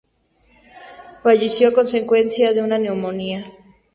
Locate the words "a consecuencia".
1.67-2.53